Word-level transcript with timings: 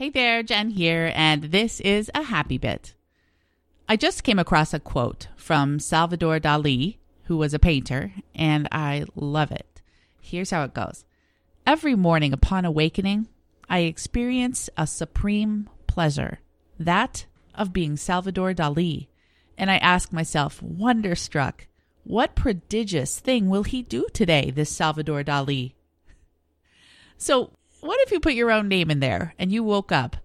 Hey 0.00 0.08
there, 0.08 0.42
Jen 0.42 0.70
here, 0.70 1.12
and 1.14 1.42
this 1.42 1.78
is 1.78 2.10
a 2.14 2.22
happy 2.22 2.56
bit. 2.56 2.94
I 3.86 3.96
just 3.96 4.24
came 4.24 4.38
across 4.38 4.72
a 4.72 4.80
quote 4.80 5.28
from 5.36 5.78
Salvador 5.78 6.40
Dali, 6.40 6.96
who 7.24 7.36
was 7.36 7.52
a 7.52 7.58
painter, 7.58 8.10
and 8.34 8.66
I 8.72 9.04
love 9.14 9.52
it. 9.52 9.82
Here's 10.18 10.52
how 10.52 10.64
it 10.64 10.72
goes 10.72 11.04
Every 11.66 11.94
morning 11.94 12.32
upon 12.32 12.64
awakening, 12.64 13.28
I 13.68 13.80
experience 13.80 14.70
a 14.74 14.86
supreme 14.86 15.68
pleasure, 15.86 16.40
that 16.78 17.26
of 17.54 17.74
being 17.74 17.98
Salvador 17.98 18.54
Dali. 18.54 19.08
And 19.58 19.70
I 19.70 19.76
ask 19.76 20.14
myself, 20.14 20.62
wonderstruck, 20.62 21.66
what 22.04 22.34
prodigious 22.34 23.20
thing 23.20 23.50
will 23.50 23.64
he 23.64 23.82
do 23.82 24.06
today, 24.14 24.50
this 24.50 24.70
Salvador 24.70 25.22
Dali? 25.22 25.74
So, 27.18 27.52
what 27.80 28.00
if 28.02 28.12
you 28.12 28.20
put 28.20 28.34
your 28.34 28.50
own 28.50 28.68
name 28.68 28.90
in 28.90 29.00
there 29.00 29.34
and 29.38 29.50
you 29.50 29.62
woke 29.62 29.92
up 29.92 30.16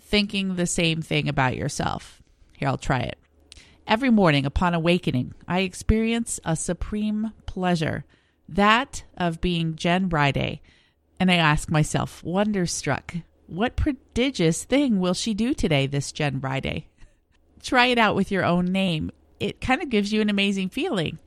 thinking 0.00 0.54
the 0.54 0.66
same 0.66 1.02
thing 1.02 1.28
about 1.28 1.56
yourself? 1.56 2.22
Here, 2.56 2.68
I'll 2.68 2.78
try 2.78 3.00
it. 3.00 3.18
Every 3.86 4.10
morning 4.10 4.46
upon 4.46 4.74
awakening, 4.74 5.34
I 5.48 5.60
experience 5.60 6.38
a 6.44 6.54
supreme 6.54 7.32
pleasure, 7.46 8.04
that 8.48 9.04
of 9.16 9.40
being 9.40 9.74
Jen 9.74 10.08
Riday. 10.08 10.60
And 11.18 11.30
I 11.30 11.36
ask 11.36 11.70
myself, 11.70 12.22
wonderstruck, 12.22 13.14
what 13.46 13.76
prodigious 13.76 14.64
thing 14.64 15.00
will 15.00 15.14
she 15.14 15.34
do 15.34 15.54
today, 15.54 15.86
this 15.86 16.12
Jen 16.12 16.40
Riday? 16.40 16.84
Try 17.62 17.86
it 17.86 17.98
out 17.98 18.14
with 18.14 18.30
your 18.30 18.44
own 18.44 18.66
name. 18.66 19.10
It 19.40 19.60
kind 19.60 19.82
of 19.82 19.88
gives 19.88 20.12
you 20.12 20.20
an 20.20 20.30
amazing 20.30 20.68
feeling. 20.68 21.18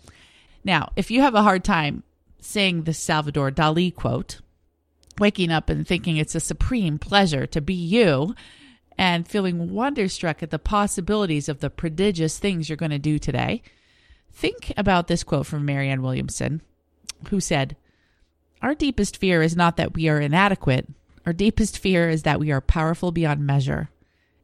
Now, 0.63 0.91
if 0.95 1.11
you 1.11 1.21
have 1.21 1.35
a 1.35 1.43
hard 1.43 1.63
time 1.63 2.03
saying 2.39 2.83
the 2.83 2.93
Salvador 2.93 3.51
Dali 3.51 3.93
quote, 3.93 4.39
waking 5.19 5.51
up 5.51 5.69
and 5.69 5.87
thinking 5.87 6.17
it's 6.17 6.35
a 6.35 6.39
supreme 6.39 6.99
pleasure 6.99 7.45
to 7.47 7.61
be 7.61 7.73
you 7.73 8.35
and 8.97 9.27
feeling 9.27 9.71
wonderstruck 9.71 10.41
at 10.41 10.51
the 10.51 10.59
possibilities 10.59 11.49
of 11.49 11.59
the 11.59 11.69
prodigious 11.69 12.39
things 12.39 12.69
you're 12.69 12.77
going 12.77 12.91
to 12.91 12.99
do 12.99 13.19
today, 13.19 13.61
think 14.31 14.73
about 14.77 15.07
this 15.07 15.23
quote 15.23 15.45
from 15.45 15.65
Marianne 15.65 16.01
Williamson, 16.01 16.61
who 17.29 17.39
said, 17.39 17.75
Our 18.61 18.75
deepest 18.75 19.17
fear 19.17 19.41
is 19.41 19.55
not 19.55 19.77
that 19.77 19.93
we 19.93 20.07
are 20.07 20.19
inadequate. 20.19 20.87
Our 21.25 21.33
deepest 21.33 21.77
fear 21.77 22.09
is 22.09 22.23
that 22.23 22.39
we 22.39 22.51
are 22.51 22.61
powerful 22.61 23.11
beyond 23.11 23.45
measure. 23.45 23.89